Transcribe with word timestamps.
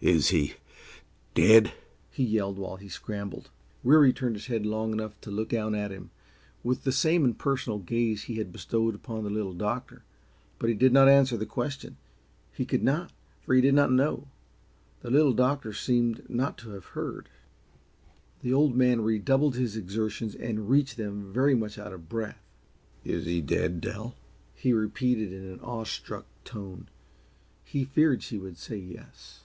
"Is 0.00 0.28
he 0.28 0.52
DEAD?" 1.32 1.72
he 2.10 2.24
yelled 2.24 2.58
while 2.58 2.76
he 2.76 2.90
scrambled. 2.90 3.48
Weary 3.82 4.12
turned 4.12 4.36
his 4.36 4.48
head 4.48 4.66
long 4.66 4.92
enough 4.92 5.18
to 5.22 5.30
look 5.30 5.48
down 5.48 5.74
at 5.74 5.90
him, 5.90 6.10
with 6.62 6.84
the 6.84 6.92
same 6.92 7.24
impersonal 7.24 7.78
gaze 7.78 8.24
he 8.24 8.34
had 8.36 8.52
bestowed 8.52 8.94
upon 8.94 9.24
the 9.24 9.30
Little 9.30 9.54
Doctor, 9.54 10.04
but 10.58 10.68
he 10.68 10.74
did 10.76 10.92
not 10.92 11.08
answer 11.08 11.38
the 11.38 11.46
question. 11.46 11.96
He 12.52 12.66
could 12.66 12.82
not, 12.82 13.12
for 13.40 13.54
he 13.54 13.62
did 13.62 13.72
not 13.74 13.90
know. 13.90 14.28
The 15.00 15.08
Little 15.10 15.32
Doctor 15.32 15.72
seemed 15.72 16.28
not 16.28 16.58
to 16.58 16.72
have 16.72 16.84
heard. 16.88 17.30
The 18.42 18.52
Old 18.52 18.76
Man 18.76 19.00
redoubled 19.00 19.54
his 19.56 19.74
exertions 19.74 20.34
and 20.34 20.68
reached 20.68 20.98
them 20.98 21.32
very 21.32 21.54
much 21.54 21.78
out 21.78 21.94
of 21.94 22.10
breath. 22.10 22.44
"Is 23.06 23.24
he 23.24 23.40
dead, 23.40 23.80
Dell?" 23.80 24.14
he 24.54 24.74
repeated 24.74 25.32
in 25.32 25.46
an 25.46 25.60
awestruck 25.60 26.26
tone. 26.44 26.90
He 27.64 27.84
feared 27.86 28.22
she 28.22 28.36
would 28.36 28.58
say 28.58 28.76
yes. 28.76 29.40